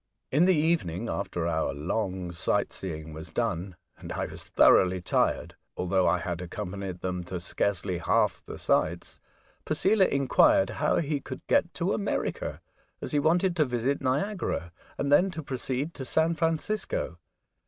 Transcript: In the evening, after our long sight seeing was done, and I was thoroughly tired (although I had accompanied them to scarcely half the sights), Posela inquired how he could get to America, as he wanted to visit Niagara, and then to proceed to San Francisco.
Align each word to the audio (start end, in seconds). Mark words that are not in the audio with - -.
In 0.31 0.45
the 0.45 0.55
evening, 0.55 1.09
after 1.11 1.45
our 1.45 1.75
long 1.75 2.31
sight 2.31 2.73
seeing 2.73 3.13
was 3.13 3.31
done, 3.31 3.75
and 3.99 4.11
I 4.11 4.25
was 4.25 4.47
thoroughly 4.49 4.99
tired 4.99 5.53
(although 5.77 6.07
I 6.07 6.17
had 6.17 6.41
accompanied 6.41 7.01
them 7.01 7.23
to 7.25 7.39
scarcely 7.39 7.99
half 7.99 8.43
the 8.47 8.57
sights), 8.57 9.19
Posela 9.63 10.07
inquired 10.09 10.71
how 10.81 10.95
he 10.95 11.19
could 11.21 11.45
get 11.45 11.71
to 11.75 11.93
America, 11.93 12.61
as 12.99 13.11
he 13.11 13.19
wanted 13.19 13.55
to 13.57 13.65
visit 13.65 14.01
Niagara, 14.01 14.71
and 14.97 15.11
then 15.11 15.29
to 15.29 15.43
proceed 15.43 15.93
to 15.93 16.03
San 16.03 16.33
Francisco. 16.33 17.19